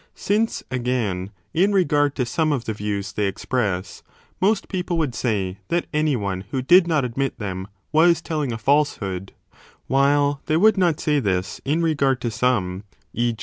[0.15, 4.01] Since, again, in regard to some of the views they express,
[4.39, 8.19] 1 5 most people would say that any one who did not admit them was
[8.19, 9.31] telling a falsehood,
[9.85, 12.83] while they would not say this in regard to some,
[13.13, 13.35] e.